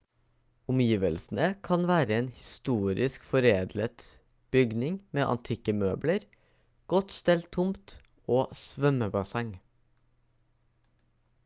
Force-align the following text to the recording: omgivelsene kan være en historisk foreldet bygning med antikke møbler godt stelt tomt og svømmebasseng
omgivelsene 0.73 1.49
kan 1.67 1.83
være 1.91 2.15
en 2.21 2.29
historisk 2.37 3.27
foreldet 3.33 4.07
bygning 4.57 4.97
med 5.19 5.29
antikke 5.35 5.77
møbler 5.83 6.27
godt 6.97 7.15
stelt 7.19 7.51
tomt 7.59 7.97
og 8.39 8.59
svømmebasseng 8.65 9.55